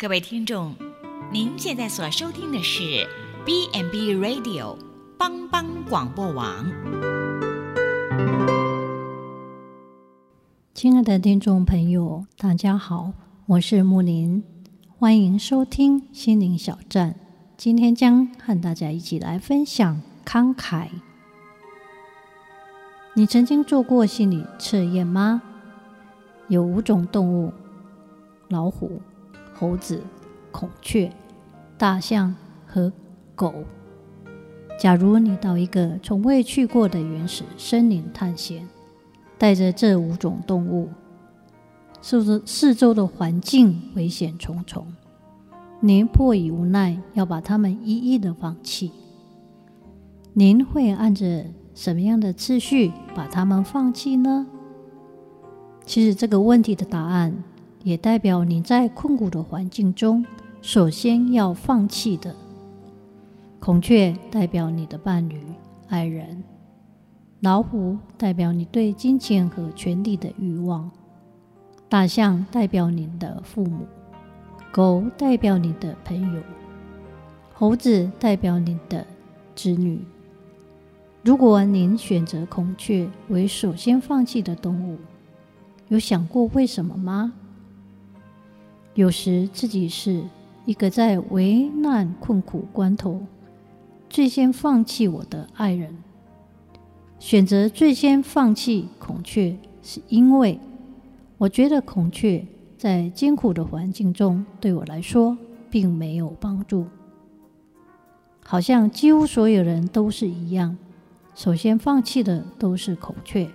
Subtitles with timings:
[0.00, 0.74] 各位听众，
[1.30, 3.06] 您现在所收听的是
[3.44, 4.78] B n B Radio
[5.18, 6.64] 帮帮广播网。
[10.72, 13.12] 亲爱的听众朋友，大家好，
[13.44, 14.42] 我是木林，
[14.96, 17.14] 欢迎收听心灵小站。
[17.58, 20.88] 今天将和大家一起来分享慷慨。
[23.12, 25.42] 你曾经做过心理测验吗？
[26.48, 27.52] 有五种动物：
[28.48, 29.02] 老虎。
[29.60, 30.02] 猴子、
[30.50, 31.12] 孔雀、
[31.76, 32.34] 大象
[32.66, 32.90] 和
[33.34, 33.52] 狗。
[34.78, 38.66] 假如你到一个从未去过的原始森林探险，
[39.36, 40.88] 带着这五种动物，
[42.00, 44.86] 是不是四周的环境危险重重？
[45.80, 48.90] 您迫于无奈要把它们一一的放弃。
[50.32, 54.46] 您会按着什么样的次序把它们放弃呢？
[55.84, 57.44] 其实这个问题的答案。
[57.82, 60.24] 也代表你在困苦的环境中，
[60.60, 62.34] 首先要放弃的。
[63.58, 65.40] 孔雀代表你的伴侣、
[65.88, 66.42] 爱人；
[67.40, 70.90] 老虎代表你对金钱和权力的欲望；
[71.88, 73.80] 大象代表你的父母；
[74.70, 76.40] 狗代表你的朋友；
[77.54, 79.06] 猴子代表你的
[79.54, 80.02] 子女。
[81.22, 84.98] 如果您选择孔雀为首先放弃的动物，
[85.88, 87.32] 有想过为什么吗？
[89.00, 90.22] 有时自己是
[90.66, 93.18] 一个在危难困苦关头
[94.10, 95.96] 最先放弃我的爱人，
[97.18, 100.60] 选择最先放弃孔雀，是因为
[101.38, 105.38] 我觉得孔雀在艰苦的环境中对我来说
[105.70, 106.84] 并没有帮助。
[108.44, 110.76] 好像几乎所有人都是一样，
[111.34, 113.48] 首先放弃的都是孔雀，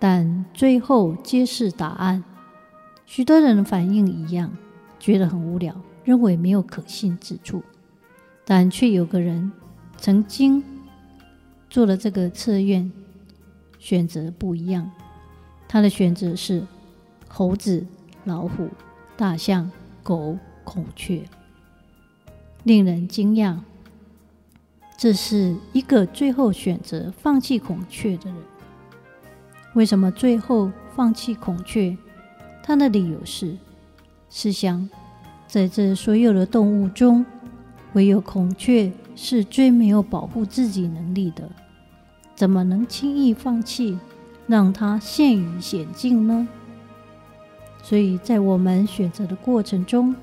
[0.00, 2.24] 但最后揭示答案。
[3.14, 4.50] 许多人的反应一样，
[4.98, 7.62] 觉得很无聊，认为没有可信之处。
[8.42, 9.52] 但却有个人
[9.98, 10.64] 曾经
[11.68, 12.90] 做了这个测验，
[13.78, 14.90] 选择不一样。
[15.68, 16.66] 他的选择是
[17.28, 17.86] 猴子、
[18.24, 18.70] 老虎、
[19.14, 19.70] 大象、
[20.02, 21.22] 狗、孔雀。
[22.64, 23.58] 令人惊讶，
[24.96, 28.42] 这是一个最后选择放弃孔雀的人。
[29.74, 31.94] 为什么最后放弃孔雀？
[32.64, 33.56] 他的理由是：
[34.30, 34.88] 试想，
[35.48, 37.26] 在这所有的动物中，
[37.94, 41.50] 唯有孔雀是最没有保护自己能力的，
[42.36, 43.98] 怎么能轻易放弃，
[44.46, 46.46] 让它陷于险境呢？
[47.82, 50.14] 所以在我们选择的过程中，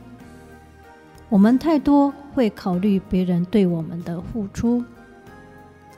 [1.27, 4.81] 我们太多会考虑别人对我们的付出，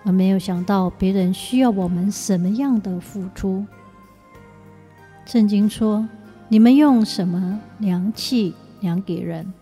[0.03, 3.63] 而没有想到别人需要我们什么样的付出。
[5.25, 6.03] 圣经说。
[6.51, 9.53] 你们用什么量器量给人，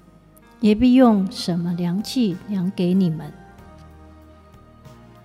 [0.60, 3.32] 也必用什么量器量给你们。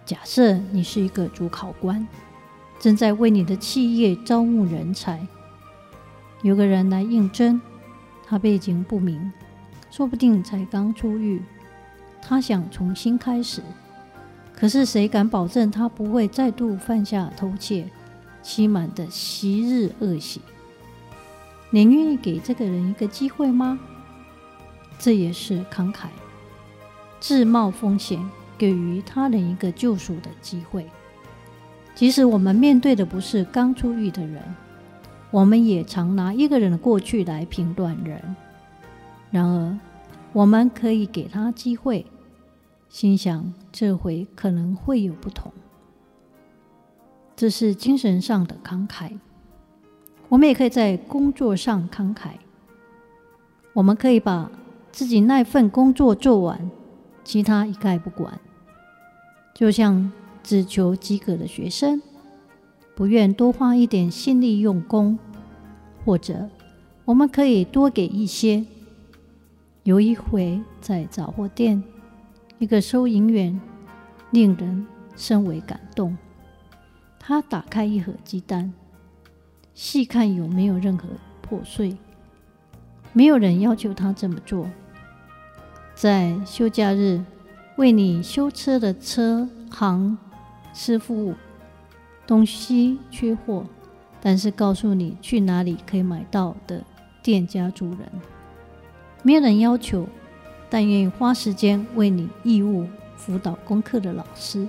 [0.04, 2.06] 假设你是一个主考官，
[2.78, 5.26] 正在为你的企业招募人才，
[6.42, 7.58] 有个人来应征，
[8.26, 9.32] 他背景不明，
[9.91, 11.41] 说不定才刚出狱，
[12.20, 13.62] 他想重新开始，
[14.54, 17.88] 可是谁敢保证他不会再度犯下偷窃、
[18.42, 20.42] 欺瞒的昔日恶行？
[21.74, 23.76] 您愿意给这个人一个机会吗？
[24.96, 26.06] 这也是慷慨，
[27.18, 28.24] 自冒风险
[28.56, 30.88] 给予他人一个救赎的机会。
[31.92, 34.40] 即使我们面对的不是刚出狱的人，
[35.32, 38.36] 我们也常拿一个人的过去来评断人。
[39.32, 39.76] 然而，
[40.32, 42.06] 我们可以给他机会，
[42.88, 45.52] 心想这回可能会有不同。
[47.34, 49.18] 这是精神上的慷慨。
[50.34, 52.30] 我们也可以在工作上慷慨，
[53.72, 54.50] 我们可以把
[54.90, 56.68] 自己那份工作做完，
[57.22, 58.40] 其他一概不管。
[59.54, 60.10] 就像
[60.42, 62.02] 只求及格的学生，
[62.96, 65.16] 不愿多花一点心力用功，
[66.04, 66.48] 或者
[67.04, 68.64] 我们可以多给一些。
[69.84, 71.80] 有一回在杂货店，
[72.58, 73.60] 一个收银员
[74.32, 74.84] 令人
[75.14, 76.19] 深为感动，
[77.20, 78.72] 他打开一盒鸡蛋。
[79.75, 81.09] 细看有没有任何
[81.43, 81.97] 破碎，
[83.12, 84.71] 没有人要求他这么做。
[85.94, 87.23] 在休假日
[87.76, 90.17] 为你修车的车行
[90.73, 91.35] 师傅，
[92.26, 93.67] 东西缺货，
[94.23, 96.82] 但是告诉你去哪里可以买到的
[97.21, 98.00] 店家主人，
[99.23, 100.06] 没有人要求，
[100.71, 102.87] 但愿意花时间为你义务
[103.17, 104.69] 辅导功课的老师，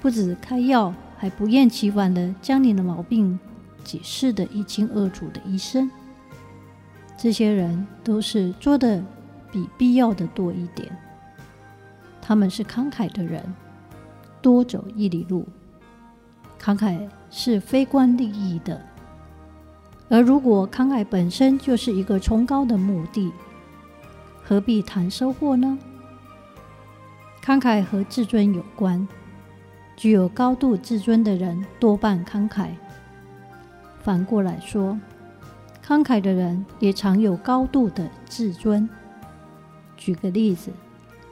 [0.00, 3.38] 不止开药，还不厌其烦地将你的毛病。
[3.90, 5.90] 解释得一清二楚的医生，
[7.18, 9.02] 这些人都是做的
[9.50, 10.96] 比必要的多一点。
[12.22, 13.42] 他们是慷慨的人，
[14.40, 15.44] 多走一里路。
[16.62, 18.80] 慷慨是非关利益的，
[20.08, 23.32] 而如果慷慨本身就是一个崇高的目的，
[24.44, 25.76] 何必谈收获呢？
[27.44, 29.08] 慷慨和自尊有关，
[29.96, 32.68] 具有高度自尊的人多半慷慨。
[34.00, 34.98] 反过来说，
[35.86, 38.88] 慷慨的人也常有高度的自尊。
[39.96, 40.70] 举个例子。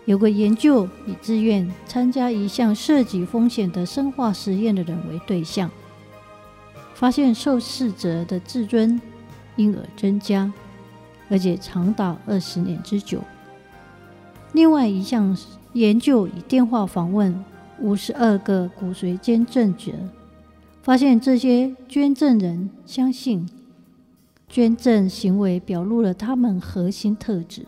[0.04, 5.70] 有个研究以自愿参加一项涉及风险的生化实验的人为对象，
[6.94, 8.98] 发现受试者的自尊
[9.56, 10.50] 因而增加，
[11.28, 13.22] 而且长达二十年之久。
[14.54, 15.36] 另外一项
[15.74, 17.44] 研究以电话访问
[17.78, 19.92] 五十二个骨髓捐赠者，
[20.88, 23.46] 发现这些捐赠人相信
[24.48, 27.66] 捐赠行为表露了他们核心特质。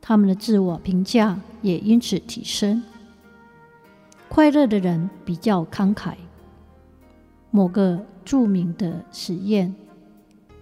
[0.00, 2.82] 他们的自我评价也因此提升。
[4.28, 6.14] 快乐的人比较慷慨。
[7.52, 9.72] 某个著名的实验，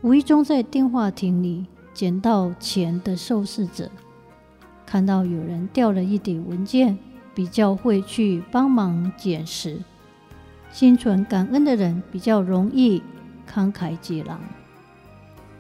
[0.03, 1.65] 无意中在电话亭里
[1.95, 3.91] 捡到钱的受试者，
[4.85, 6.99] 看到有人掉了一叠文件，
[7.35, 9.79] 比较会去帮忙捡拾。
[10.73, 13.03] 心存感恩的人比较容易
[13.51, 14.41] 慷慨解囊。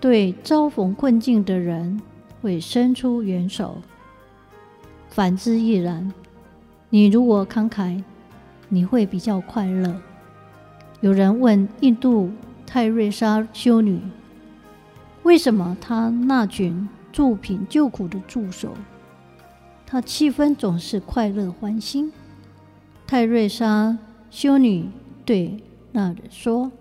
[0.00, 2.00] 对遭逢困境的人，
[2.40, 3.78] 会伸出援手，
[5.08, 6.12] 反之亦然。
[6.88, 8.02] 你如果慷慨，
[8.68, 10.00] 你会比较快乐。
[11.00, 12.30] 有人问印度
[12.66, 14.00] 泰瑞莎修女，
[15.22, 18.74] 为什么她那群助贫救苦的助手，
[19.84, 22.12] 她气氛总是快乐欢欣？
[23.06, 23.98] 泰瑞莎
[24.30, 24.88] 修女
[25.24, 25.58] 对
[25.92, 26.72] 那人说：“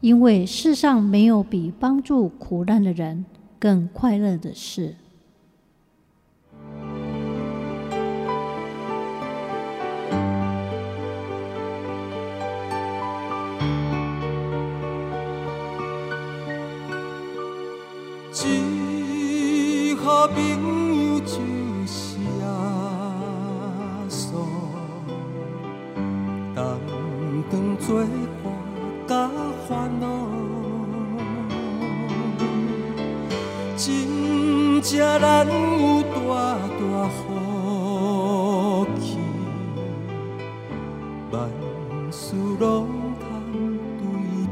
[0.00, 3.24] 因为世上没有比帮助苦难的人。”
[3.58, 4.96] 更快乐的事。
[34.96, 36.08] 真正难有大
[36.80, 39.18] 大福气，
[41.30, 41.34] 万
[42.10, 42.24] 事
[42.58, 42.64] 拢
[43.20, 43.22] 通
[43.98, 44.02] 对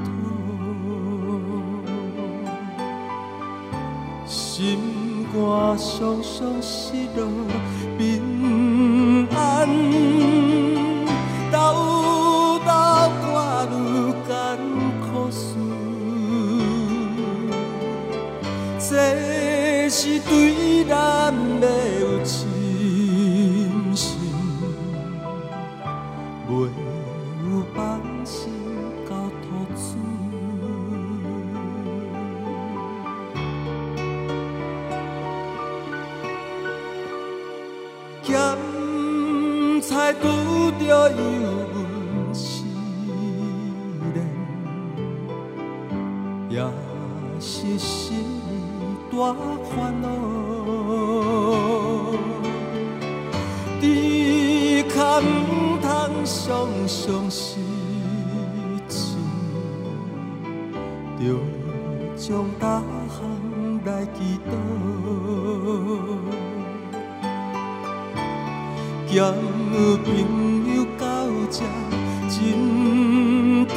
[0.05, 0.07] 头，
[4.27, 5.35] 心肝
[5.79, 7.25] 酸酸失落
[39.95, 40.27] 咸菜拄
[40.73, 41.17] 着油
[41.73, 42.65] 温是
[44.13, 44.17] 冷，
[46.51, 46.59] 也
[47.39, 48.25] 是心。
[49.13, 49.33] 大
[49.71, 50.09] 烦恼，
[53.81, 53.83] 只
[54.89, 55.87] 可唔通
[56.27, 57.63] 伤伤心
[58.89, 59.17] 情，
[61.21, 61.23] 着
[62.17, 63.23] 将大项
[63.85, 64.19] 来祈
[64.51, 64.51] 祷，
[70.05, 70.07] 朋
[70.75, 71.05] 友到
[71.51, 71.59] 这
[72.29, 73.75] 珍重。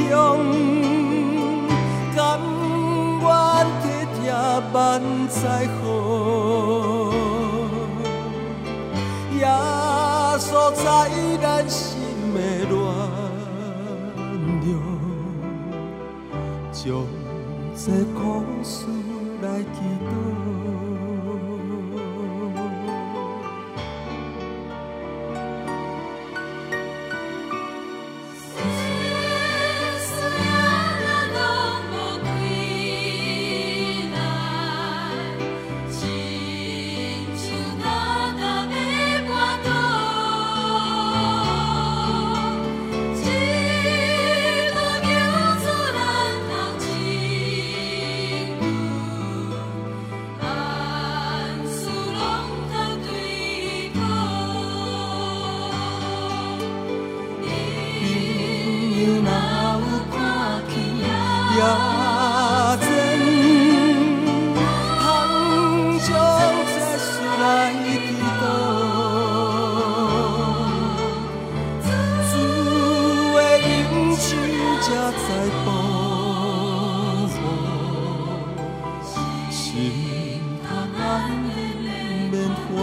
[4.74, 5.84] 万载好，
[9.38, 9.46] 耶
[10.38, 10.84] 稣在
[11.42, 11.80] 咱心
[12.34, 12.38] 的
[12.68, 12.75] 暖
[14.66, 14.70] 流，
[16.72, 16.84] 将
[17.75, 18.20] 这苦
[18.62, 18.87] 事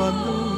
[0.05, 0.54] one